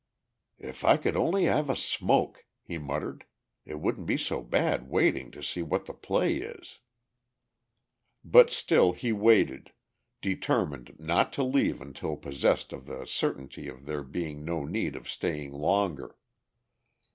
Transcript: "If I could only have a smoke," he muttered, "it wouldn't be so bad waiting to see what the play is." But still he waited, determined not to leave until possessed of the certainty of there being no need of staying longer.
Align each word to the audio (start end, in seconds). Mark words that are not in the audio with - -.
"If 0.57 0.83
I 0.83 0.97
could 0.97 1.15
only 1.15 1.43
have 1.43 1.69
a 1.69 1.75
smoke," 1.75 2.45
he 2.63 2.79
muttered, 2.79 3.23
"it 3.67 3.79
wouldn't 3.79 4.07
be 4.07 4.17
so 4.17 4.41
bad 4.41 4.89
waiting 4.89 5.29
to 5.29 5.43
see 5.43 5.61
what 5.61 5.85
the 5.85 5.93
play 5.93 6.37
is." 6.37 6.79
But 8.23 8.49
still 8.49 8.93
he 8.93 9.11
waited, 9.11 9.73
determined 10.19 10.95
not 10.97 11.31
to 11.33 11.43
leave 11.43 11.81
until 11.83 12.15
possessed 12.17 12.73
of 12.73 12.87
the 12.87 13.05
certainty 13.05 13.67
of 13.67 13.85
there 13.85 14.01
being 14.01 14.43
no 14.43 14.65
need 14.65 14.95
of 14.95 15.07
staying 15.07 15.53
longer. 15.53 16.17